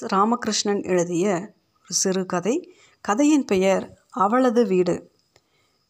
[0.00, 1.26] ராமகிருஷ்ணன் எழுதிய
[1.80, 5.10] ஒரு சிறுகதை கதையின் பெயர் அவளது வீடு.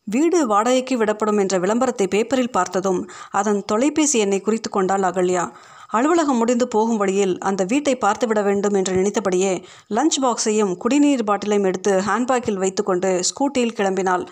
[0.05, 5.51] வீடு வாடகைக்கு விடப்படும் என்ற விளம்பரத்தை பேப்பரில் பார்த்ததும் அதன் தொலைபேசி எண்ணை குறித்து கொண்டாள் அகல்யா.
[5.89, 12.01] அலுவலகம் முடிந்து போகும் வழியில் அந்த வீட்டை பார்த்துவிட வேண்டும் என்று நினைத்தபடியே லஞ்ச் பாக்ஸையும் குடிநீர் பாட்டிலையும் எடுத்து
[12.01, 14.27] ஹேண்ட்பேக்கில் வைத்துக்கொண்டு ஸ்கூட்டியில் கிளம்பினாள்.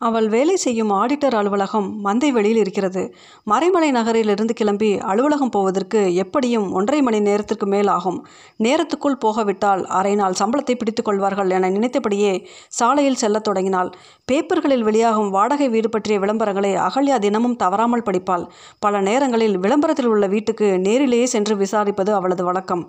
[0.00, 3.00] அவள் வேலை செய்யும் ஆடிட்டர் அலுவலகம் மந்தை வெளியில் இருக்கிறது.
[3.50, 8.18] மறைமலை நகரிலிருந்து கிளம்பி அலுவலகம் போவதற்கு எப்படியும் ஒன்றரை மணி நேரத்திற்கு மேல் ஆகும்
[8.64, 12.32] நேரத்துக்குள் போகவிட்டால் அரை நாள் சம்பளத்தை பிடித்து கொள்வார்கள் என நினைத்தபடியே
[12.68, 13.90] சாலையில் செல்லத் தொடங்கினாள்.
[14.32, 18.44] பேப்பர்களில் வெளியாகும் வாடகை வீடு பற்றிய விளம்பரங்களை அகல்யா தினமும் தவறாமல் படிப்பாள்.
[18.78, 22.84] பல நேரங்களில் விளம்பரத்தில் உள்ள வீட்டுக்கு நேரிலேயே சென்று விசாரிப்பது அவளது வழக்கம்.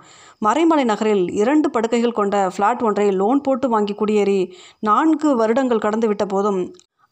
[0.46, 4.40] மறைமலை நகரில் இரண்டு படுக்கைகள் கொண்ட ஃப்ளாட் ஒன்றை லோன் போட்டு வாங்கி குடியேறி
[4.80, 6.62] நான்கு வருடங்கள் கடந்துவிட்ட போதும்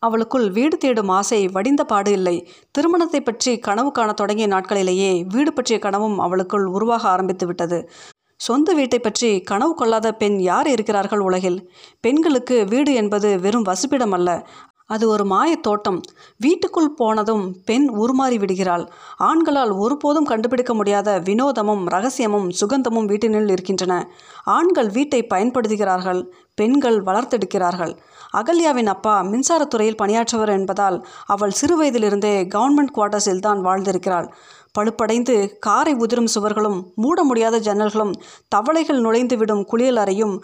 [0.04, 2.36] அவளுக்குள் வீடு தேடும் ஆசை வடிந்த பாடு இல்லை.
[2.72, 7.80] திருமணத்தை பற்றி கனவு காண தொடங்கிய நாட்களிலேயே வீடு பற்றிய கனவும் அவளுக்குள் உருவாக ஆரம்பித்து விட்டது.
[8.40, 11.60] சொந்த வீட்டை பற்றி கனவு கொள்ளாத பெண் யார் இருக்கிறார்கள் உலகில்?
[12.02, 14.30] பெண்களுக்கு வீடு என்பது வெறும் வசிப்பிடம் அல்ல.
[14.90, 16.02] அது ஒரு மாயத் தோட்டம்.
[16.38, 18.85] வீட்டுக்குள் போனதும் பெண் உருமாறி விடுகிறாள்.
[19.20, 23.93] ஆண்களால் ஒருபோதும் கண்டுபிடிக்க முடியாத வினோதமும் ரகசியமும் சுகந்தமும் வீட்டினுள் இருக்கின்றன.
[24.43, 26.21] ஆண்கள் வீட்டை பயன்படுத்துகிறார்கள்
[26.55, 27.93] பெண்கள் வளர்த்தெடுக்கிறார்கள்.
[28.32, 34.30] அகல்யாவின் அப்பா மின்சாரத்துறையில் பணியாற்றவர் என்பதால் அவள் சிறுவயதிலிருந்தே கவர்மெண்ட் குவார்ட்டர்ஸில் தான் வாழ்ந்திருக்கிறாள்.
[34.77, 38.13] பழுப்படைந்து காரை உதிரும் சுவர்களும் மூட முடியாத ஜன்னல்களும்
[38.48, 40.43] தவளைகள் நுழைந்து விடும் குளியல் அறையும்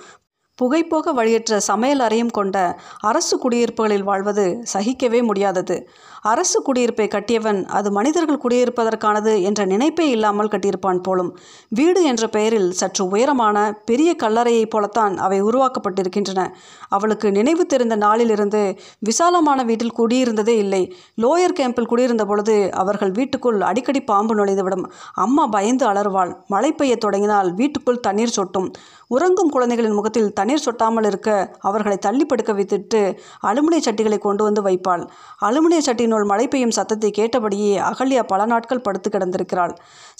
[0.61, 2.57] புகைப்போக வழியற்ற சமையல் அறையும் கொண்ட
[3.01, 5.89] அரசு குடியிருப்புகளில் வாழ்வது சகிக்கவே முடியாதது.
[6.23, 11.31] அரசு குடியிருப்பை கட்டியவன் அது மனிதர்கள் குடியிருப்பதற்கானது என்ற நினைப்பே இல்லாமல் கட்டியிருப்பான் போலும்.
[11.69, 16.45] வீடு என்ற பெயரில் சற்று உயரமான பெரிய கல்லறையைப் போலத்தான் அவை உருவாக்கப்பட்டிருக்கின்றன.
[16.89, 18.61] அவளுக்கு நினைவு தெரிந்த நாளிலிருந்து
[18.99, 20.95] விசாலமான வீட்டில் குடியிருந்ததே இல்லை.
[21.21, 24.85] லோயர் கேம்பில் குடியிருந்த பொழுது அவர்கள் வீட்டுக்குள் அடிக்கடி பாம்பு நுழைந்துவிடும்.
[25.13, 26.33] அம்மா பயந்து அலறுவாள்.
[26.47, 28.71] மழை பெய்ய தொடங்கினால் வீட்டுக்குள் தண்ணீர் சொட்டும்.
[29.07, 33.01] உறங்கும் குழந்தைகளின் முகத்தில் தண்ணீர் சொட்டாமல் இருக்க அவர்களை தள்ளி படுக்க வைத்துட்டு
[33.41, 35.03] அலுமினிய சட்டிகளை கொண்டு வந்து வைப்பாள்.
[35.41, 35.81] அலுமினிய
[36.13, 39.73] சட்டியினுள் மழை பெய்யும் சத்தத்தை கேட்டபடியே அகல்யா பல நாட்கள் படுத்து கிடந்திருக்கிறாள்.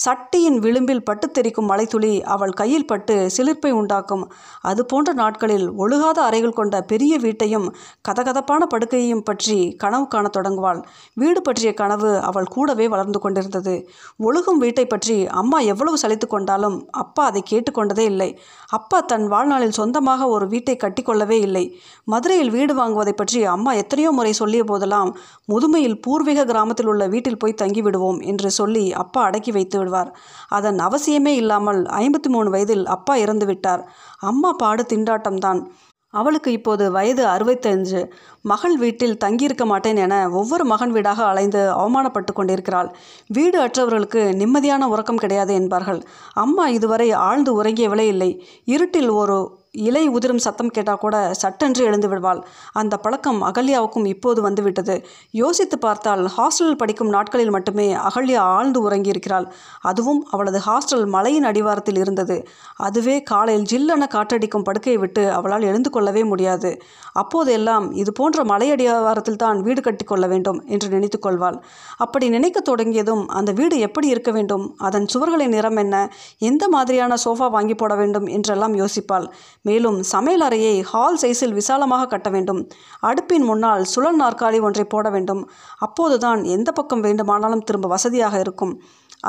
[0.04, 4.24] சட்டியின் விளிம்பில் பட்டு தெரிக்கும் மலைத்துளி அவள் கையில் பட்டு சிலிர்ப்பை உண்டாக்கும்.
[4.70, 7.68] அது போன்ற நாட்களில் ஒழுகாத அறைகள் கொண்ட பெரிய வீட்டையும்
[8.08, 10.82] கதகதப்பான படுக்கையையும் பற்றி கனவு காணத் தொடங்குவாள்.
[11.22, 13.76] வீடு பற்றிய கனவு அவள் கூடவே வளர்ந்து கொண்டிருந்தது.
[14.28, 18.30] ஒழுகும் வீட்டை பற்றி அம்மா எவ்வளவு சலித்து கொண்டாலும் அப்பா அதை கேட்டுக்கொண்டதே இல்லை.
[18.80, 21.66] அப்பா தன் வாழ்நாளில் சொந்தமாக ஒரு வீட்டை கட்டிக்கொள்ளவே இல்லை.
[22.14, 25.12] மதுரையில் வீடு வாங்குவதை பற்றி அம்மா எத்தனையோ முறை சொல்லிய போதெல்லாம்
[25.52, 30.12] முதுமை முதுமையில் பூர்வீக கிராமத்தில் உள்ள வீட்டில் போய் தங்கிவிடுவோம் என்று சொல்லி அப்பா அடக்கி வைத்து விடுவார்.
[30.50, 33.82] அதன் அவசியமே இல்லாமல் ஐம்பத்தி மூணு வயதில் அப்பா இறந்து விட்டார்.
[34.30, 35.60] அம்மா பாடு திண்டாட்டம்தான்.
[36.14, 38.02] அவளுக்கு இப்போது வயது அறுபத்தஞ்சு
[38.52, 42.90] மகள் வீட்டில் தங்கியிருக்க மாட்டேன் என ஒவ்வொரு மகன் வீடாக அலைந்து அவமானப்பட்டு கொண்டிருக்கிறாள்.
[43.28, 46.02] வீடு அற்றவர்களுக்கு நிம்மதியான உறக்கம் கிடையாது என்பார்கள்.
[46.46, 48.32] அம்மா இதுவரை ஆழ்ந்து உறங்கியவளே இல்லை.
[48.76, 49.38] இருட்டில் ஒரு
[49.74, 52.46] இலை உதிரும் சத்தம் கேட்டால் கூட சட்டென்று எழுந்து விடுவாள்.
[52.74, 55.06] அந்த பழக்கம் அகல்யாவுக்கும் இப்போது வந்துவிட்டது.
[55.32, 59.48] யோசித்து பார்த்தால் ஹாஸ்டலில் படிக்கும் நாட்களில் மட்டுமே அகல்யா ஆழ்ந்து உறங்கியிருக்கிறாள்.
[59.82, 62.48] அதுவும் அவளது ஹாஸ்டல் மலையின் அடிவாரத்தில் இருந்தது.
[62.76, 66.82] அதுவே காலையில் ஜில்லென காற்றடிக்கும் படுக்கையை விட்டு அவளால் எழுந்து கொள்ளவே முடியாது.
[67.14, 71.60] அப்போதெல்லாம் இது போன்ற மலை அடிவாரத்தில் தான் வீடு கட்டி கொள்ள வேண்டும் என்று நினைத்து கொள்வாள்.
[71.98, 74.76] அப்படி நினைக்க தொடங்கியதும் அந்த வீடு எப்படி இருக்க வேண்டும்?
[74.78, 75.96] அதன் சுவர்களின் நிறம் என்ன?
[76.38, 78.26] எந்த மாதிரியான சோஃபா வாங்கி போட வேண்டும்?
[78.28, 79.28] என்றெல்லாம் யோசிப்பாள்.
[79.64, 82.62] மேலும் சமையல் அறையை ஹால் சைஸில் விசாலமாக கட்ட வேண்டும்.
[83.02, 85.42] அடுப்பின் முன்னால் சுழல் நாற்காலி ஒன்றை போட வேண்டும்.
[85.78, 88.74] அப்போதுதான் எந்த பக்கம் வேண்டுமானாலும் திரும்ப வசதியாக இருக்கும்.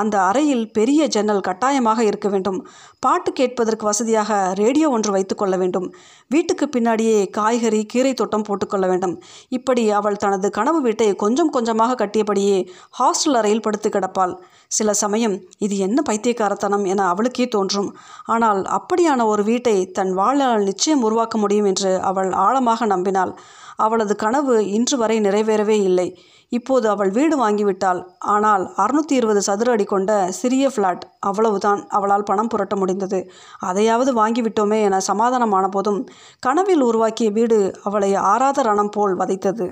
[0.03, 2.59] அந்த அறையில் பெரிய ஜன்னல் கட்டாயமாக இருக்க வேண்டும்.
[3.05, 5.87] பாட்டு கேட்பதற்கு வசதியாக ரேடியோ ஒன்று வைத்துக்கொள்ள வேண்டும்.
[6.31, 9.15] வீட்டுக்கு பின்னாடியே காய்கறி கீரை தோட்டம் போட்டுக்கொள்ள வேண்டும்.
[9.59, 12.59] இப்படி அவள் தனது கனவு வீட்டை கொஞ்சம் கொஞ்சமாக கட்டியபடியே
[13.01, 14.35] ஹாஸ்டல் அறையில் படுத்து கிடப்பாள்.
[14.77, 17.91] சில சமயம் இது என்ன பைத்தியக்காரத்தனம் என அவளுக்கே தோன்றும்.
[18.35, 23.35] ஆனால் அப்படியான ஒரு வீட்டை தன் வாழ்நாள் நிச்சயம் உருவாக்க முடியும் என்று அவள் ஆழமாக நம்பினாள்.
[23.77, 26.09] அவளது கனவு இன்று வரை நிறைவேறவே இல்லை.
[26.49, 28.01] இப்போது அவள் வீடு வாங்கிவிட்டாள்.
[28.19, 33.21] ஆனால் அறுநூற்றி இருபது சதுர அடி கொண்ட சிறிய ஃப்ளாட் அவ்வளவுதான் அவளால் பணம் புரட்ட முடிந்தது.
[33.61, 36.01] அதையாவது வாங்கிவிட்டோமே என சமாதானமான போதும்
[36.41, 39.67] கனவில் உருவாக்கிய வீடு அவளை ஆறாத ரணம் போல் வதைத்தது.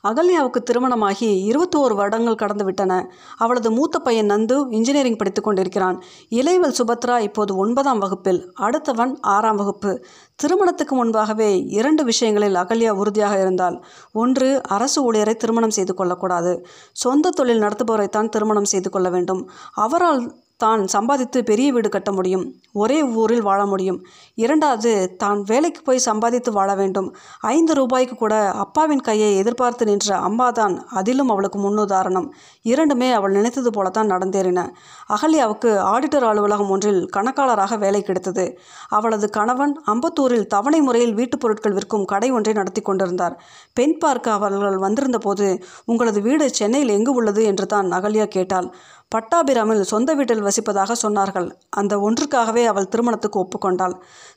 [0.00, 3.12] அகல்யாவுக்கு திருமணமாகி இருபத்தோரு வருடங்கள் கடந்து விட்டன.
[3.36, 6.02] அவளது மூத்த பையன் நந்து இன்ஜினியரிங் படித்து கொண்டிருக்கிறான்.
[6.28, 10.04] இளைவல் சுபத்ரா இப்போது ஒன்பதாம் வகுப்பில் அடுத்தவன் ஆறாம் வகுப்பு.
[10.34, 13.82] திருமணத்துக்கு முன்பாகவே இரண்டு விஷயங்களில் அகல்யா உறுதியாக இருந்தாள்.
[14.12, 16.66] ஒன்று அரசு ஊழியரை திருமணம் செய்து கொள்ளக்கூடாது.
[16.92, 19.50] சொந்த தொழில் நடத்துபவரைத்தான் திருமணம் செய்து கொள்ள வேண்டும்.
[19.74, 22.44] அவரால் தான் சம்பாதித்து பெரிய வீடு கட்ட முடியும்.
[22.72, 23.98] ஒரே ஊரில் வாழ முடியும்.
[24.34, 27.08] இரண்டாவது தான் வேலைக்கு போய் சம்பாதித்து வாழ வேண்டும்.
[27.40, 32.28] ஐந்து ரூபாய்க்கு கூட அப்பாவின் கையை எதிர்பார்த்து நின்ற அம்மாதான் அதிலும் அவளுக்கு முன்னுதாரணம்.
[32.62, 34.70] இரண்டுமே அவள் நினைத்தது போலத்தான் நடந்தேறின.
[35.06, 38.58] அகல்யாவுக்கு ஆடிட்டர் அலுவலகம் ஒன்றில் கணக்காளராக வேலை கிடைத்தது.
[38.88, 43.42] அவளது கணவன் அம்பத்தூரில் தவணை முறையில் வீட்டுப் பொருட்கள் விற்கும் கடை ஒன்றை நடத்தி கொண்டிருந்தார்.
[43.72, 47.44] பெண் பார்க்க அவர்கள் வந்திருந்த போது உங்களது வீடு சென்னையில் எங்கு உள்ளது?
[47.44, 48.74] என்று தான் அகல்யா கேட்டாள்.
[49.14, 51.46] பட்டாபிராமில் சொந்த வீட்டில் வசிப்பதாக சொன்னார்கள்.
[51.70, 53.94] அந்த ஒன்றுக்காகவே அவள் திருமணத்துக்கு ஒப்புக்கொண்டாள்.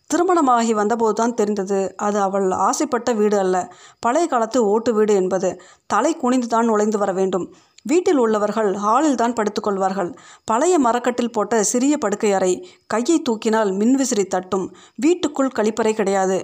[0.08, 3.58] திருமணமாகி வந்தபோதுதான் தெரிந்தது அது அவள் ஆசைப்பட்ட வீடு அல்ல.
[4.00, 5.52] பழைய காலத்து ஓட்டு வீடு என்பது
[5.86, 7.46] தலை குனிந்து தான் நுழைந்து வர வேண்டும்.
[7.86, 10.12] வீட்டில் உள்ளவர்கள் ஹாலில் தான் படுத்துக்கொள்வார்கள்
[10.46, 12.52] பழைய மரக்கட்டில் போட்ட சிறிய படுக்கை அறை
[12.88, 14.66] கையை தூக்கினால் மின்விசிறி தட்டும்.
[14.96, 16.38] வீட்டுக்குள் கழிப்பறை கிடையாது.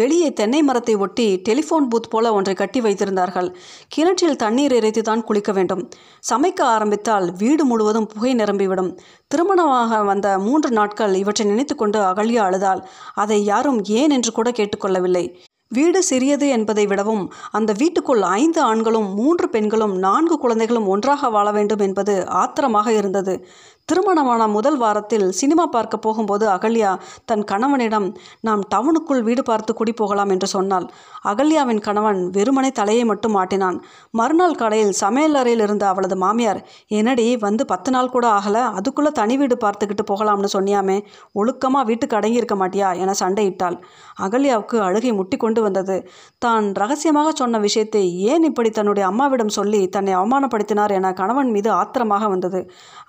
[0.00, 3.48] வெளியே தென்னை மரத்தை ஒட்டி டெலிஃபோன் பூத் போல ஒன்றை கட்டி வைத்திருந்தார்கள்.
[3.88, 5.82] கிணற்றில் தண்ணீர் இறைத்து தான் குளிக்க வேண்டும்.
[6.30, 8.92] சமைக்க ஆரம்பித்தால் வீடு முழுவதும் புகை நிரம்பிவிடும்.
[9.30, 12.82] திருமணமாக வந்த மூன்று நாட்கள் இவற்றை நினைத்துக்கொண்டு அகழிய அழுதால்
[13.14, 15.26] அதை யாரும் ஏன் என்று கூட கேட்டுக்கொள்ளவில்லை.
[15.68, 21.82] வீடு சிறியது என்பதை விடவும் அந்த வீட்டுக்குள் ஐந்து ஆண்களும் மூன்று பெண்களும் நான்கு குழந்தைகளும் ஒன்றாக வாழ வேண்டும்
[21.86, 23.34] என்பது ஆத்திரமாக இருந்தது.
[23.88, 26.92] திருமணமான முதல் வாரத்தில் சினிமா பார்க்க போகும்போது அகல்யா
[27.30, 28.08] தன் கணவனிடம்
[28.40, 30.86] நாம் டவுனுக்குள் வீடு பார்த்து குடி போகலாம் என்று சொன்னாள்.
[31.30, 33.76] அகல்யாவின் கணவன் வெறுமனை தலையை மட்டும் மாட்டினான்
[34.20, 36.60] மறுநாள் காலையில் சமையல் அறையில் இருந்த அவளது மாமியார்
[36.98, 40.98] என்னடி வந்து பத்து நாள் கூட ஆகல அதுக்குள்ளே தனி வீடு பார்த்துக்கிட்டு போகலாம்னு சொன்னியாமே
[41.34, 42.90] ஒழுக்கமாக வீட்டுக்கு அடங்கியிருக்க மாட்டியா?
[43.02, 43.78] என சண்டையிட்டாள்.
[44.26, 45.98] அகல்யாவுக்கு அழுகை முட்டி கொண்டு வந்தது.
[46.38, 52.24] தான் ரகசியமாக சொன்ன விஷயத்தை ஏன் இப்படி தன்னுடைய அம்மாவிடம் சொல்லி தன்னை அவமானப்படுத்தினார் என கணவன் மீது ஆத்திரமாக
[52.34, 52.62] வந்தது.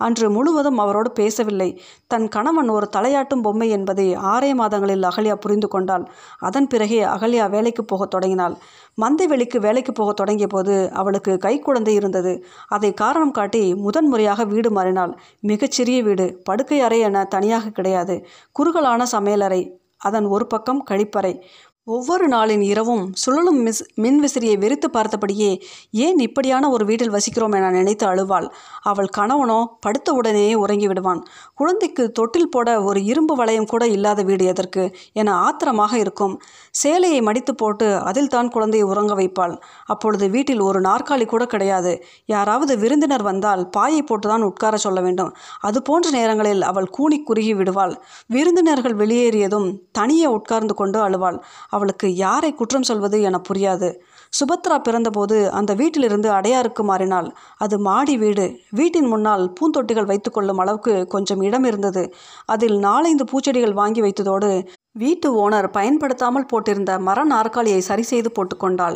[0.06, 1.82] அன்று முழுவதும் அவரோடு பேசவில்லை.
[2.08, 6.10] தன் கணவன் ஒரு தலையாட்டும் பொம்மை என்பதை ஆறே மாதங்களில் அகல்யா புரிந்து கொண்டாள்.
[6.40, 8.58] அதன் பிறகே அகல்யா வேலைக்கு போகத் தொடங்கினாள்.
[9.02, 12.46] மந்தைவெளிக்கு வேலைக்கு போகத் தொடங்கிய போது அவளுக்கு கைக்குழந்தை இருந்தது.
[12.68, 15.18] அதை காரணம் காட்டி முதன்முறையாக வீடு மாறினாள்.
[15.40, 18.26] மிகச்சிறிய வீடு படுக்கை அறை என தனியாக கிடையாது.
[18.52, 21.42] குறுகலான சமையலறை அதன் ஒரு பக்கம் கழிப்பறை.
[21.88, 25.62] ஒவ்வொரு நாளின் இரவும் சுழலும் மிஸ் மின் விசிறியை வெறித்து பார்த்தபடியே
[25.92, 28.48] ஏன் இப்படியான ஒரு வீட்டில் வசிக்கிறோம் என நினைத்து அழுவாள்.
[28.82, 31.26] அவள் கணவனோ படுத்த உடனேயே உறங்கி விடுவான்.
[31.54, 34.84] குழந்தைக்கு தொட்டில் போட ஒரு இரும்பு வளையம் கூட இல்லாத வீடு எதற்கு?
[35.14, 36.42] என ஆத்திரமாக இருக்கும்.
[36.72, 39.56] சேலையை மடித்து போட்டு அதில் தான் குழந்தையை உறங்க வைப்பாள்.
[39.86, 42.04] அப்பொழுது வீட்டில் ஒரு நாற்காலி கூட கிடையாது.
[42.26, 45.34] யாராவது விருந்தினர் வந்தால் பாயை போட்டுதான் உட்கார சொல்ல வேண்டும்.
[45.62, 47.96] அது போன்ற நேரங்களில் அவள் கூனி குறுகி விடுவாள்.
[48.28, 51.40] விருந்தினர்கள் வெளியேறியதும் தனியே உட்கார்ந்து கொண்டு அழுவாள்.
[51.78, 53.90] அவளுக்கு யாரை குற்றம் சொல்வது என புரியாது.
[54.34, 57.30] சுபத்ரா பிறந்தபோது அந்த வீட்டிலிருந்து அடையாருக்கு மாறினாள்.
[57.58, 58.46] அது மாடி வீடு.
[58.80, 62.04] வீட்டின் முன்னால் பூந்தொட்டிகள் வைத்துக்கொள்ளும் அளவுக்கு கொஞ்சம் இடம் இருந்தது.
[62.56, 64.52] அதில் நாலைந்து பூச்செடிகள் வாங்கி வைத்ததோடு
[65.02, 68.96] வீட்டு ஓனர் பயன்படுத்தாமல் போட்டிருந்த மர நாற்காலியை சரி செய்து போட்டுக்கொண்டாள்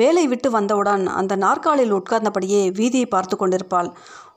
[0.00, 3.88] வேலை விட்டு வந்தவுடன் அந்த நாற்காலியில் உட்கார்ந்தபடியே வீதியை பார்த்து கொண்டிருப்பாள்.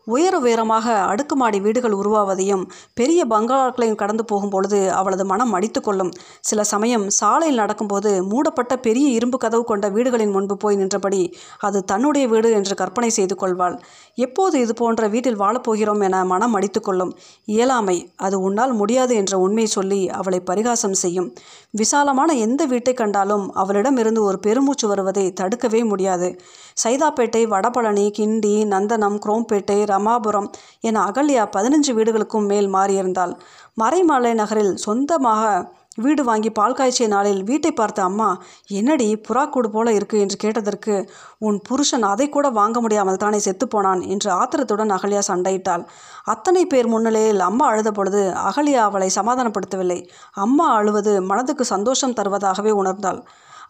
[0.06, 2.64] உயர உயரமாக அடுக்குமாடி வீடுகள் உருவாவதையும்
[2.94, 6.12] பெரிய பங்களாக்களையும் கடந்து போகும்பொழுது அவளது மனம் அடித்து கொள்ளும்.
[6.42, 11.22] சில சமயம் சாலையில் நடக்கும்போது மூடப்பட்ட பெரிய இரும்பு கதவு கொண்ட வீடுகளின் முன்பு போய் நின்றபடி
[11.60, 13.82] அது தன்னுடைய வீடு என்று கற்பனை செய்து கொள்வாள்.
[14.16, 17.14] எப்போது இது போன்ற வீட்டில் வாழப்போகிறோம் என மனம் அடித்து கொள்ளும்.
[17.46, 21.34] இயலாமை அது உன்னால் முடியாது என்ற உண்மை சொல்லி அவளை பரிகாசம் செய்யும்.
[21.72, 26.40] விசாலமான எந்த வீட்டை கண்டாலும் அவளிடமிருந்து ஒரு பெருமூச்சு வருவதை தடுக்கவே முடியாது.
[26.84, 30.50] சைதாப்பேட்டை வடபழனி கிண்டி நந்தனம் குரோம்பேட்டை ரமாபுரம்
[30.80, 33.34] என அகல்யா பதினஞ்சு வீடுகளுக்கும் மேல் மாறியிருந்தாள்.
[33.82, 38.30] மறைமலை நகரில் சொந்தமாக வீடு வாங்கி பால் காய்ச்சிய நாளில் வீட்டை பார்த்த அம்மா
[38.68, 40.18] என்னடி புறாக்கூடு போல இருக்கு?
[40.20, 40.96] என்று கேட்டதற்கு
[41.38, 45.84] உன் புருஷன் அதை கூட வாங்க முடியாமல் தானே செத்துப்போனான் என்று ஆத்திரத்துடன் அகல்யா சண்டையிட்டாள்.
[46.24, 50.00] அத்தனை பேர் முன்னிலையில் அம்மா அழுத பொழுது அகல்யா அவளை சமாதானப்படுத்தவில்லை.
[50.32, 53.22] அம்மா அழுவது மனதுக்கு சந்தோஷம் தருவதாகவே உணர்ந்தாள்.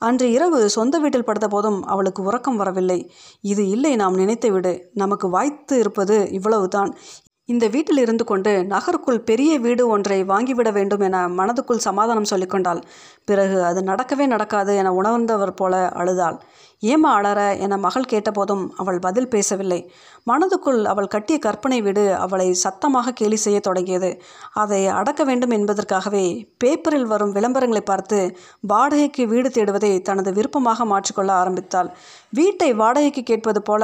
[0.04, 2.98] அன்று இரவு சொந்த வீட்டில் படுத்த போதும் அவளுக்கு உறக்கம் வரவில்லை.
[3.44, 4.74] இது இல்லை நாம் நினைத்த வீடு.
[4.94, 6.92] நமக்கு வாய்த்து இருப்பது இவ்வளவுதான்.
[7.50, 12.82] இந்த வீட்டில் இருந்து கொண்டு நகருக்குள் பெரிய வீடு ஒன்றை வாங்கிவிட வேண்டும் என மனதுக்குள் சமாதானம் சொல்லிக்கொண்டாள்.
[13.26, 16.38] பிறகு அது நடக்கவே நடக்காது என உணர்ந்தவர் போல அழுதாள்.
[16.84, 17.42] ஏமா அழற?
[17.60, 19.80] என மகள் கேட்டபோதும் அவள் பதில் பேசவில்லை.
[20.28, 24.10] மனதுக்குள் அவள் கட்டிய கற்பனை வீடு அவளை சத்தமாக கேலி செய்ய தொடங்கியது.
[24.54, 26.26] அதை அடக்க வேண்டும் என்பதற்காகவே
[26.58, 28.20] பேப்பரில் வரும் விளம்பரங்களை பார்த்து
[28.68, 31.92] வாடகைக்கு வீடு தேடுவதை தனது விருப்பமாக மாற்றிக்கொள்ள ஆரம்பித்தாள்.
[32.30, 33.84] வீட்டை வாடகைக்கு கேட்பது போல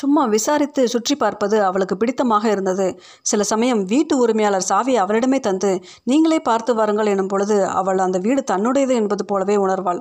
[0.00, 2.86] சும்மா விசாரித்து சுற்றி பார்ப்பது அவளுக்கு பிடித்தமாக இருந்தது.
[3.30, 5.70] சில சமயம் வீட்டு உரிமையாளர் சாவியை அவளிடமே தந்து
[6.10, 10.00] நீங்களே பார்த்து வாருங்கள் எனும் பொழுது அவள் அந்த வீடு தன்னுடையது என்பது போலவே உணர்வாள்.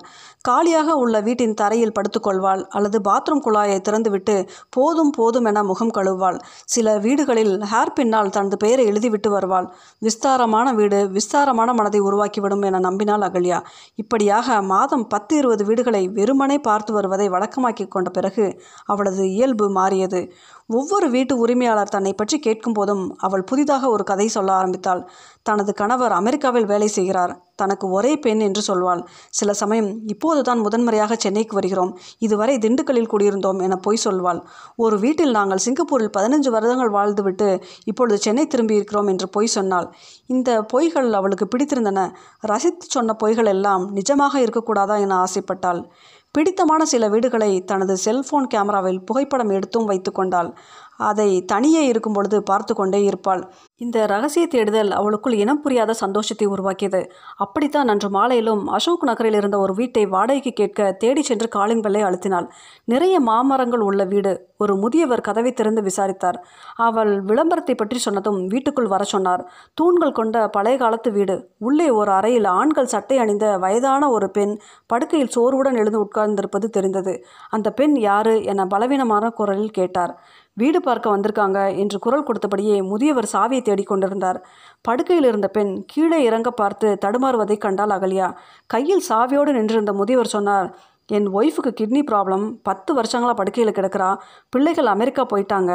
[0.50, 4.36] காலியாக உள்ள வீட்டின் தரையில் படுத்துக்கொள்வாள் அல்லது பாத்ரூம் குழாயை திறந்துவிட்டு
[4.78, 6.40] போதும் போதும் என முகம் கழுவுவாள்.
[6.76, 9.68] சில வீடுகளில் ஹேர் பின்னால் தனது பெயரை எழுதிவிட்டு வருவாள்.
[10.02, 13.60] விஸ்தாரமான வீடு விஸ்தாரமான மனதை உருவாக்கிவிடும் என நம்பினாள் அகல்யா.
[14.04, 18.46] இப்படியாக மாதம் பத்து இருபது வீடுகளை வெறுமனே பார்த்து வருவதை வழக்கமாக்கி கொண்ட பிறகு
[18.92, 20.22] அவளது இயல்பு மாறி மாறியது.
[20.70, 25.02] ஒவ்வொரு வீட்டு உரிமையாளர் தன்னை பற்றி கேட்கும்போதும் அவள் புதிதாக ஒரு கதை சொல்ல ஆரம்பித்தாள்.
[25.48, 27.32] தனது கணவர் அமெரிக்காவில் வேலை செய்கிறார்.
[27.56, 29.02] தனக்கு ஒரே பெண் என்று சொல்வாள்.
[29.40, 31.92] சில சமயம் இப்போது தான் முதன்முறையாக சென்னைக்கு வருகிறோம்.
[32.20, 34.42] இதுவரை திண்டுக்கல்லில் குடியிருந்தோம் என பொய் சொல்வாள்.
[34.76, 37.50] ஒரு வீட்டில் நாங்கள் சிங்கப்பூரில் பதினஞ்சு வருடங்கள் வாழ்ந்துவிட்டு
[37.92, 39.90] இப்பொழுது சென்னை திரும்பி இருக்கிறோம் என்று பொய் சொன்னாள்.
[40.28, 42.06] இந்த பொய்கள் அவளுக்கு பிடித்திருந்தன.
[42.52, 45.82] ரசித்து சொன்ன பொய்கள் எல்லாம் நிஜமாக இருக்கக்கூடாதா என ஆசைப்பட்டாள்.
[46.36, 50.50] பிடித்தமான சில வீடுகளை தனது செல்போன் கேமராவில் புகைப்படம் எடுத்தும் வைத்து கொண்டாள்.
[51.00, 53.44] அதை தனியே இருக்கும் பொழுது பார்த்து கொண்டே இருப்பாள்.
[53.76, 57.12] இந்த ரகசிய தேடுதல் அவளுக்குள் இனம் புரியாத சந்தோஷத்தை உருவாக்கியது.
[57.36, 62.48] அப்படித்தான் அன்று மாலையிலும் அசோக் நகரில் இருந்த ஒரு வீட்டை வாடகைக்கு கேட்க தேடி சென்று காலிங் பெல்லை அழுத்தினாள்.
[62.86, 64.48] நிறைய மாமரங்கள் உள்ள வீடு.
[64.58, 66.38] ஒரு முதியவர் கதவை திறந்து விசாரித்தார்.
[66.76, 69.44] அவள் விளம்பரத்தை பற்றி சொன்னதும் வீட்டுக்குள் வர சொன்னார்.
[69.74, 71.50] தூண்கள் கொண்ட பழைய காலத்து வீடு.
[71.58, 77.24] உள்ளே ஒரு அறையில் ஆண்கள் சட்டை அணிந்த வயதான ஒரு பெண் படுக்கையில் சோர்வுடன் எழுந்து உட்கார்ந்திருப்பது தெரிந்தது.
[77.50, 80.14] அந்த பெண் யாரு என பலவீனமான குரலில் கேட்டார்.
[80.62, 84.40] வீடு பார்க்க வந்திருக்காங்க என்று குரல் கொடுத்தபடியே முதியவர் சாவியை தேடிக்கொண்டிருந்தார்
[84.88, 88.28] படுக்கையில் இருந்த பெண் கீழே இறங்க பார்த்து தடுமாறுவதை கண்டால் அகலியா.
[88.74, 90.70] கையில் சாவியோடு நின்றிருந்த முதியவர் சொன்னார்
[91.18, 92.44] என் ஒய்ஃபுக்கு கிட்னி ப்ராப்ளம்.
[92.68, 94.10] பத்து வருஷங்களாக படுக்கையில் கிடக்கிறா.
[94.54, 95.72] பிள்ளைகள் அமெரிக்கா போயிட்டாங்க.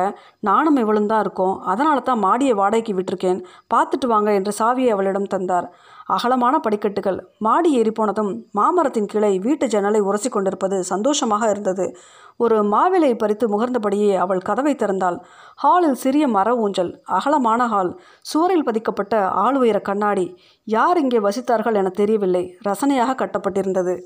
[0.49, 1.55] நானும் இவளும் தான் இருக்கோம்.
[1.73, 3.41] அதனால தான் மாடியை வாடகைக்கு விட்டிருக்கேன்.
[3.75, 5.67] பார்த்துட்டு வாங்க என்று சாவியை அவளிடம் தந்தார்.
[6.07, 7.19] அகலமான படிக்கட்டுகள்.
[7.39, 11.97] மாடி ஏறி போனதும் மாமரத்தின் கிளை வீட்டு ஜன்னலை உரசி கொண்டிருப்பது சந்தோஷமாக இருந்தது.
[12.37, 15.19] ஒரு மாவிலை பறித்து முகர்ந்தபடியே அவள் கதவை திறந்தாள்.
[15.57, 20.37] ஹாலில் சிறிய மர ஊஞ்சல் அகலமான ஹால் சுவரில் பதிக்கப்பட்ட ஆள் உயர கண்ணாடி.
[20.65, 22.59] யார் இங்கே வசித்தார்கள் என தெரியவில்லை.
[22.65, 23.97] ரசனையாக கட்டப்பட்டிருந்தது.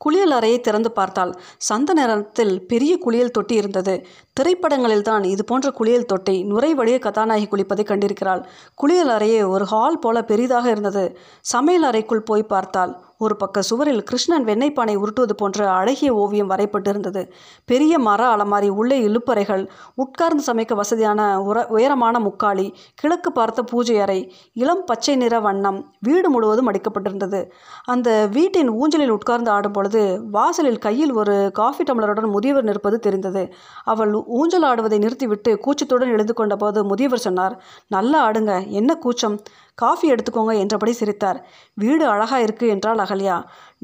[0.00, 1.32] குளியல் அறையை திறந்து பார்த்தால்
[1.68, 3.94] சந்த நேரத்தில் பெரிய குளியல் தொட்டி இருந்தது.
[4.32, 8.42] திரைப்படங்களில் தான் இது போன்ற குளியல் தொட்டி நுரை வழிய கதாநாயகி குளிப்பதை கண்டிருக்கிறாள்.
[8.74, 11.04] குளியல் அறையே ஒரு ஹால் போல பெரிதாக இருந்தது.
[11.52, 12.94] சமையல் அறைக்குள் போய் பார்த்தாள்.
[13.20, 17.22] ஒரு பக்க சுவரில் கிருஷ்ணன் வெண்ணைப்பானை உருட்டுவது போன்ற அழகிய ஓவியம் வரைப்பட்டிருந்தது
[17.64, 24.18] பெரிய மர அலமாரி உள்ளே இழுப்பறைகள் உட்கார்ந்து சமைக்க வசதியான உர உயரமான முக்காளி கிழக்கு பார்த்த பூஜை அறை
[24.62, 27.40] இளம் பச்சை நிற வண்ணம் வீடு முழுவதும் அடிக்கப்பட்டிருந்தது.
[27.86, 33.42] அந்த வீட்டின் ஊஞ்சலில் உட்கார்ந்து ஆடும் பொழுது வாசலில் கையில் ஒரு காஃபி டம்ளருடன் முதியவர் நிற்பது தெரிந்தது.
[33.84, 37.56] அவள் ஊஞ்சல் ஆடுவதை நிறுத்திவிட்டு கூச்சத்துடன் எழுந்து கொண்டபோது முதியவர் சொன்னார்
[37.96, 39.38] நல்லா ஆடுங்க என்ன கூச்சம்?
[39.82, 41.38] காஃபி எடுத்துக்கோங்க என்றபடி சிரித்தார்.
[41.74, 43.36] வீடு அழகாக இருக்குது என்றால் அகல்யா.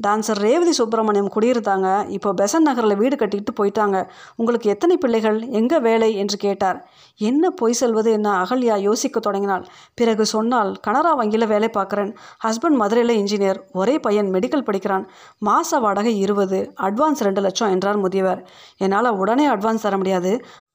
[0.05, 1.87] டான்சர் ரேவதி சுப்பிரமணியம் குடியிருந்தாங்க.
[2.15, 3.97] இப்போ பெசன் நகரில் வீடு கட்டிக்கிட்டு போயிட்டாங்க.
[4.35, 5.39] உங்களுக்கு எத்தனை பிள்ளைகள்?
[5.59, 6.09] எங்கே வேலை?
[6.15, 6.79] என்று கேட்டார்.
[7.29, 8.27] என்ன பொய் சொல்வது என்ன?
[8.43, 9.63] அகல்யா யோசிக்க தொடங்கினாள்.
[9.93, 12.11] பிறகு சொன்னால் கனரா வங்கியில் வேலை பார்க்குறேன்.
[12.45, 13.61] ஹஸ்பண்ட் மதுரையில் இன்ஜினியர்.
[13.71, 15.07] ஒரே பையன் மெடிக்கல் படிக்கிறான்.
[15.39, 16.59] மாத வாடகை இருபது.
[16.87, 18.41] அட்வான்ஸ் ரெண்டு லட்சம் என்றார் முதியவர்.
[18.77, 20.33] என்னால் உடனே அட்வான்ஸ் தர முடியாது.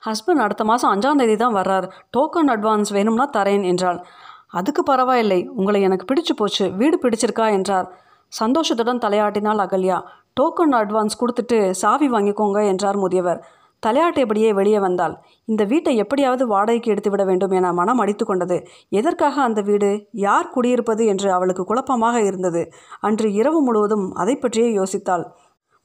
[0.09, 1.87] ஹஸ்பண்ட் அடுத்த மாதம் அஞ்சாம் தேதி தான் வர்றார்.
[2.17, 4.01] டோக்கன் அட்வான்ஸ் வேணும்னா தரேன் என்றாள்.
[4.53, 5.49] அதுக்கு பரவாயில்லை.
[5.49, 6.71] உங்களை எனக்கு பிடிச்சு போச்சு.
[6.71, 7.89] வீடு பிடிச்சிருக்கா என்றார்.
[8.29, 9.99] சந்தோஷத்துடன் தலையாட்டினாள் அகல்யா.
[10.41, 13.41] டோக்கன் அட்வான்ஸ் கொடுத்துட்டு சாவி வாங்கிக்கோங்க என்றார் முதியவர்.
[13.87, 15.15] தலையாட்டியபடியே வெளியே வந்தாள்.
[15.45, 18.67] இந்த வீட்டை எப்படியாவது வாடகைக்கு எடுத்துவிட வேண்டும் என மனம் அடித்து கொண்டது.
[18.89, 19.91] எதற்காக அந்த வீடு?
[20.13, 21.07] யார் குடியிருப்பது?
[21.07, 22.63] என்று அவளுக்கு குழப்பமாக இருந்தது.
[23.01, 25.25] அன்று இரவு முழுவதும் அதை பற்றியே யோசித்தாள்.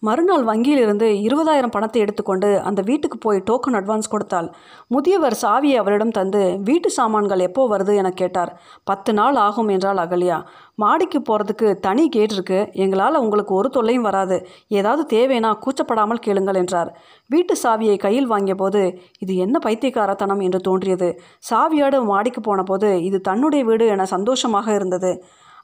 [0.04, 4.48] மறுநாள் வங்கியிலிருந்து இருபதாயிரம் பணத்தை எடுத்துக்கொண்டு அந்த வீட்டுக்கு போய் டோக்கன் அட்வான்ஸ் கொடுத்தாள்.
[4.88, 7.94] முதியவர் சாவியை அவளிடம் தந்து வீட்டு சாமான்கள் எப்போ வருது?
[7.96, 8.52] என கேட்டார்.
[8.84, 10.38] பத்து நாள் ஆகும் என்றால் அகல்யா.
[10.76, 12.60] மாடிக்கு போகிறதுக்கு தனி கேட் இருக்கு.
[12.74, 14.38] எங்களால் உங்களுக்கு ஒரு தொல்லையும் வராது.
[14.68, 16.92] ஏதாவது தேவைனா கூச்சப்படாமல் கேளுங்கள் என்றார்.
[17.30, 18.84] வீட்டு சாவியை கையில் வாங்கிய போது
[19.20, 20.40] இது என்ன பைத்தியக்காரத்தனம்?
[20.40, 21.10] என்று தோன்றியது.
[21.50, 25.14] சாவியோடு மாடிக்கு போன போது இது தன்னுடைய வீடு என சந்தோஷமாக இருந்தது.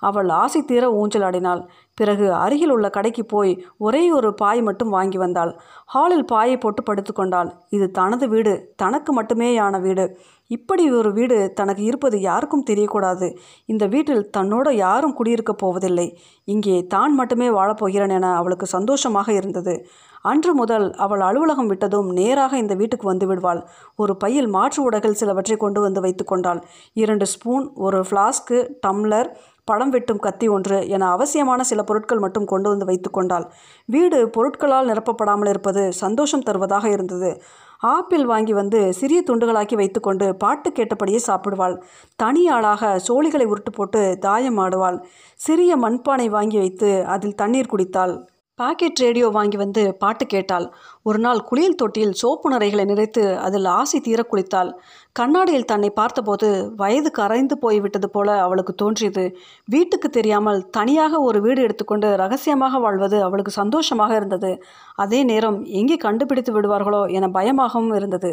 [0.09, 1.61] அவள் ஆசை தீர ஊஞ்சலாடினாள்.
[1.99, 3.51] பிறகு அருகில் உள்ள கடைக்கு போய்
[3.85, 5.51] ஒரே ஒரு பாய் மட்டும் வாங்கி வந்தாள்.
[5.93, 10.05] ஹாலில் பாயை போட்டு படுத்துக்கொண்டாள் இது தனது வீடு தனக்கு மட்டுமேயான வீடு.
[10.51, 13.27] இப்படி ஒரு வீடு தனக்கு இருப்பது யாருக்கும் தெரியக்கூடாது.
[13.71, 16.07] இந்த வீட்டில் தன்னோட யாரும் குடியிருக்கப் போவதில்லை.
[16.53, 19.75] இங்கே தான் மட்டுமே வாழப்போகிறேன் என அவளுக்கு சந்தோஷமாக இருந்தது.
[20.31, 23.61] அன்று முதல் அவள் அலுவலகம் விட்டதும் நேராக இந்த வீட்டுக்கு வந்து விடுவாள்.
[24.01, 26.61] ஒரு பையில் மாற்று உடைகள் சிலவற்றை கொண்டு வந்து வைத்து கொண்டாள்.
[27.03, 29.29] இரண்டு ஸ்பூன் ஒரு ஃப்ளாஸ்க்கு டம்ளர்
[29.65, 33.45] பழம் வெட்டும் கத்தி ஒன்று என அவசியமான சில பொருட்கள் மட்டும் கொண்டு வந்து வைத்து கொண்டாள்.
[33.85, 37.41] வீடு பொருட்களால் நிரப்பப்படாமல் இருப்பது சந்தோஷம் தருவதாக இருந்தது.
[37.77, 41.77] ஆப்பிள் வாங்கி வந்து சிறிய துண்டுகளாக்கி வைத்துக்கொண்டு பாட்டு கேட்டபடியே சாப்பிடுவாள்.
[42.15, 44.99] தனி ஆளாக சோழிகளை உருட்டு போட்டு தாயம் ஆடுவாள்.
[45.35, 48.31] சிறிய மண்பானை வாங்கி வைத்து அதில் தண்ணீர் குடித்தாள்.
[48.59, 50.65] பாக்கெட் ரேடியோ வாங்கி வந்து பாட்டு கேட்டாள்.
[51.03, 54.69] ஒரு நாள் குளியல் தொட்டியில் சோப்பு நரைகளை நிறைத்து அதில் ஆசை தீர குளித்தாள்.
[55.15, 56.47] கண்ணாடியில் தன்னை பார்த்தபோது
[56.81, 59.23] வயது கரைந்து போய்விட்டது போல அவளுக்கு தோன்றியது.
[59.67, 64.51] வீட்டுக்கு தெரியாமல் தனியாக ஒரு வீடு எடுத்துக்கொண்டு ரகசியமாக வாழ்வது அவளுக்கு சந்தோஷமாக இருந்தது.
[64.95, 68.31] அதே நேரம் எங்கே கண்டுபிடித்து விடுவார்களோ என பயமாகவும் இருந்தது.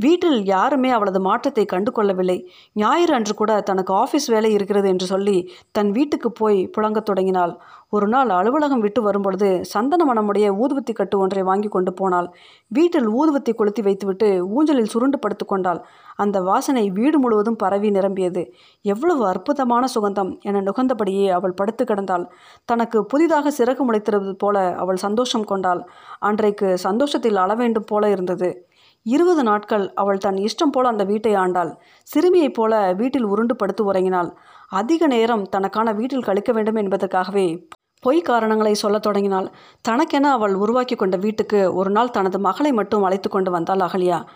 [0.00, 5.50] வீட்டில் யாருமே அவளது மாற்றத்தை கண்டு கொள்ளவில்லை ஞாயிறு அன்று கூட தனக்கு ஆஃபீஸ் வேலை இருக்கிறது என்று சொல்லி
[5.70, 7.58] தன் வீட்டுக்கு போய் புழங்கத் தொடங்கினாள்.
[7.88, 12.28] ஒரு நாள் அலுவலகம் விட்டு வரும்பொழுது சந்தன மனமுடைய ஊதுவத்தி கட்டு ஒன்றை வாங்கி கொண்டு போனாள்.
[12.66, 15.84] வீட்டில் ஊதுவத்தி கொளுத்தி வைத்துவிட்டு ஊஞ்சலில் சுருண்டு படுத்து கொண்டாள்.
[16.16, 18.52] அந்த வாசனை வீடு முழுவதும் பரவி நிரம்பியது.
[18.82, 22.24] எவ்வளவு அற்புதமான சுகந்தம் என நுகர்ந்தபடியே அவள் படுத்து கிடந்தாள்.
[22.64, 25.82] தனக்கு புதிதாக சிறகு முளைத்திருப்பது போல அவள் சந்தோஷம் கொண்டாள்.
[26.18, 28.69] அன்றைக்கு சந்தோஷத்தில் அளவேண்டும் போல இருந்தது.
[29.02, 31.78] இருபது நாட்கள் அவள் தன் இஷ்டம் போல அந்த வீட்டை ஆண்டாள்.
[32.04, 34.32] சிறுமியைப் போல வீட்டில் உருண்டு படுத்து உறங்கினாள்.
[34.68, 37.68] அதிக நேரம் தனக்கான வீட்டில் கழிக்க வேண்டும் என்பதற்காகவே
[38.00, 39.52] பொய் காரணங்களை சொல்லத் தொடங்கினாள்.
[39.80, 44.26] தனக்கென அவள் உருவாக்கி கொண்ட வீட்டுக்கு ஒரு நாள் தனது மகளை மட்டும் அழைத்து கொண்டு வந்தாள் அகலியா.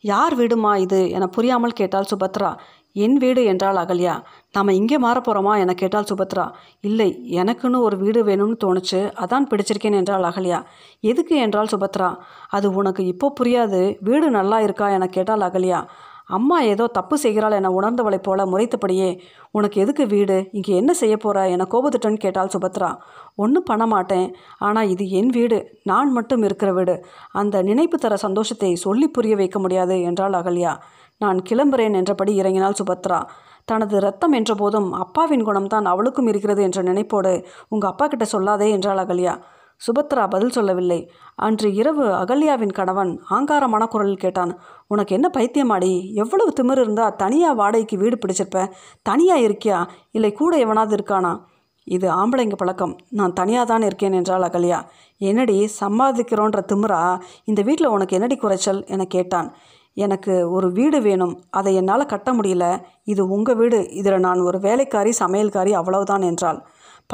[0.00, 1.10] யார் வீடுமா இது?
[1.10, 2.58] என புரியாமல் கேட்டாள் சுபத்ரா.
[2.96, 4.14] என் வீடு என்றால் அகல்யா.
[4.52, 6.46] நாம் இங்கே மாறப்போகிறோமா என கேட்டால் சுபத்ரா.
[6.80, 9.00] இல்லை எனக்குன்னு ஒரு வீடு வேணும்னு தோணுச்சு.
[9.24, 10.60] அதான் பிடிச்சிருக்கேன் என்றால் அகல்யா.
[11.00, 12.10] எதுக்கு என்றால் சுபத்ரா.
[12.48, 13.96] அது உனக்கு இப்போ புரியாது.
[14.00, 14.88] வீடு நல்லா இருக்கா?
[14.90, 15.80] என கேட்டால் அகல்யா.
[16.28, 19.10] அம்மா ஏதோ தப்பு செய்கிறாள் என உணர்ந்தவளைப் போல முறைத்தபடியே
[19.50, 20.48] உனக்கு எதுக்கு வீடு?
[20.52, 22.88] இங்கே என்ன செய்ய போகிற என கோபத்துட்டன்னு கேட்டாள் சுபத்ரா.
[23.34, 24.26] ஒன்றும் பண்ண மாட்டேன்.
[24.58, 25.58] ஆனால் இது என் வீடு.
[25.82, 26.96] நான் மட்டும் இருக்கிற வீடு.
[27.32, 30.74] அந்த நினைப்பு தர சந்தோஷத்தை சொல்லி புரிய வைக்க முடியாது என்றாள் அகல்யா.
[31.18, 33.26] நான் கிளம்புறேன் என்றபடி இறங்கினாள் சுபத்ரா.
[33.64, 39.40] தனது ரத்தம் என்றபோதும் அப்பாவின் குணம்தான் அவளுக்கும் இருக்கிறது என்ற நினைப்போடு உங்கள் அப்பா கிட்ட சொல்லாதே என்றாள் அகல்யா.
[39.80, 41.10] சுபத்ரா பதில் சொல்லவில்லை.
[41.34, 46.14] அன்று இரவு அகல்யாவின் கணவன் ஆங்காரமான குரலில் கேட்டான் உனக்கு என்ன பைத்தியமாடி?
[46.14, 48.68] எவ்வளவு திமிர் இருந்தா தனியாக வாடகைக்கு வீடு பிடிச்சிருப்ப?
[49.02, 49.88] தனியாக இருக்கியா?
[50.10, 51.40] இல்லை கூட எவனாவது இருக்கானா?
[51.84, 52.96] இது ஆம்பளைங்க பழக்கம்.
[53.10, 54.78] நான் தனியாக தான் இருக்கேன் என்றாள் அகல்யா.
[55.18, 57.20] என்னடி சம்பாதிக்கிறோன்ற திமிரா?
[57.44, 58.84] இந்த வீட்டில் உனக்கு என்னடி குறைச்சல்?
[58.86, 59.54] என கேட்டான்.
[59.96, 61.34] எனக்கு ஒரு வீடு வேணும்.
[61.50, 62.82] அதை என்னால் கட்ட முடியல.
[63.04, 63.90] இது உங்கள் வீடு.
[63.90, 66.58] இதில் நான் ஒரு வேலைக்காரி சமையல்காரி அவ்வளவுதான் என்றாள்.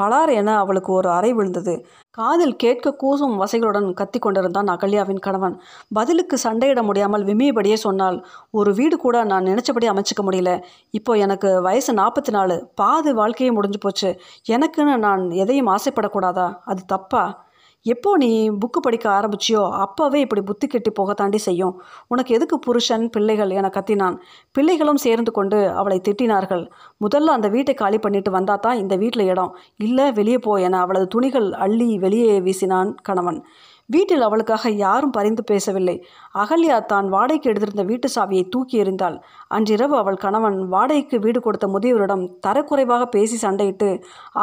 [0.01, 1.85] பலார் என அவளுக்கு ஒரு அறை விழுந்தது.
[2.11, 5.61] காதில் கேட்க கூசும் வசைகளுடன் கத்தி கொண்டிருந்தான் அகல்யாவின் கணவன்.
[5.93, 8.17] பதிலுக்கு சண்டையிட முடியாமல் விமியபடியே சொன்னால்
[8.51, 10.63] ஒரு வீடு கூட நான் நினச்சபடி அமைச்சிக்க முடியல.
[10.91, 14.19] இப்போ எனக்கு வயசு நாற்பத்தி நாலு பாதி வாழ்க்கையே முடிஞ்சு போச்சு.
[14.49, 16.47] எனக்குன்னு நான் எதையும் ஆசைப்படக்கூடாதா?
[16.65, 17.51] அது தப்பா?
[17.85, 18.29] எப்போ நீ
[18.61, 21.73] புக்கு படிக்க ஆரம்பிச்சியோ அப்போவே இப்படி புத்தி கெட்டி போகத்தாண்டி செய்யும்.
[22.11, 24.15] உனக்கு எதுக்கு புருஷன் பிள்ளைகள் என கத்தினான்.
[24.55, 26.63] பிள்ளைகளும் சேர்ந்து கொண்டு அவளை திட்டினார்கள்.
[27.05, 29.51] முதல்ல அந்த வீட்டை காலி பண்ணிட்டு வந்தா தான் இந்த வீட்டில் இடம்.
[29.87, 33.41] இல்லை வெளியே போ என அவளது துணிகள் அள்ளி வெளியே வீசினான் கணவன்.
[33.89, 35.97] வீட்டில் அவளுக்காக யாரும் பரிந்து பேசவில்லை.
[36.43, 39.17] அகல்யா தான் வாடகைக்கு எடுத்திருந்த வீட்டு சாவியை தூக்கி எறிந்தாள்.
[39.57, 43.91] அன்றிரவு அவள் கணவன் வாடகைக்கு வீடு கொடுத்த முதியவரிடம் தரக்குறைவாக பேசி சண்டையிட்டு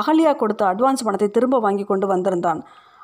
[0.00, 2.62] அகல்யா கொடுத்த அட்வான்ஸ் பணத்தை திரும்ப வாங்கி கொண்டு வந்திருந்தான்.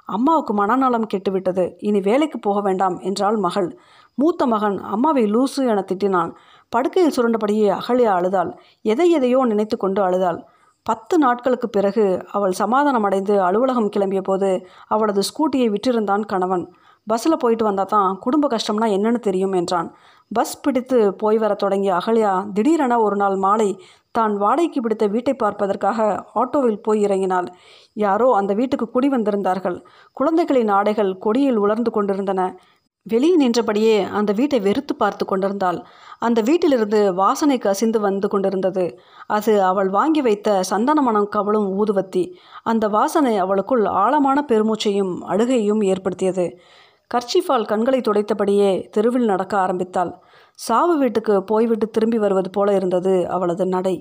[0.09, 1.65] அம்மாவுக்கு மனநலம் கெட்டுவிட்டது.
[1.79, 3.69] இனி வேலைக்கு போக வேண்டாம் என்றாள் மகள்.
[4.15, 6.31] மூத்த மகன் அம்மாவை லூசு என திட்டினான்.
[6.73, 8.51] படுக்கையில் சுரண்டபடியே அகலியா அழுதாள்.
[8.83, 10.39] எதை எதையோ நினைத்து கொண்டு அழுதாள்.
[10.87, 14.51] பத்து நாட்களுக்கு பிறகு அவள் சமாதானம் அடைந்து அலுவலகம் கிளம்பிய போது
[14.87, 16.65] அவளது ஸ்கூட்டியை விற்றிருந்தான் கணவன்.
[17.07, 19.89] பஸ்ஸில் போயிட்டு வந்தால் தான் குடும்ப கஷ்டம்னா என்னன்னு தெரியும் என்றான்.
[20.31, 23.69] பஸ் பிடித்து போய் வர தொடங்கிய அகல்யா திடீரென ஒரு நாள் மாலை
[24.11, 25.99] தான் வாடகைக்கு பிடித்த வீட்டை பார்ப்பதற்காக
[26.35, 27.49] ஆட்டோவில் போய் இறங்கினாள்.
[27.97, 29.77] யாரோ அந்த வீட்டுக்கு குடி வந்திருந்தார்கள்.
[30.17, 32.43] குழந்தைகளின் ஆடைகள் கொடியில் உலர்ந்து கொண்டிருந்தன.
[33.07, 35.79] வெளியே நின்றபடியே அந்த வீட்டை வெறுத்து பார்த்து கொண்டிருந்தாள்.
[36.19, 38.85] அந்த வீட்டிலிருந்து வாசனை கசிந்து வந்து கொண்டிருந்தது.
[39.27, 42.25] அது அவள் வாங்கி வைத்த சந்தன மனம் கவலும் ஊதுவத்தி
[42.63, 46.47] அந்த வாசனை அவளுக்குள் ஆழமான பெருமூச்சையும் அழுகையும் ஏற்படுத்தியது.
[47.15, 50.11] கர்ச்சிஃபால் கண்களை துடைத்தபடியே தெருவில் நடக்க ஆரம்பித்தாள்.
[50.53, 53.97] சாவு வீட்டுக்கு போய்விட்டு திரும்பி வருவது போல இருந்தது அவளது நடை.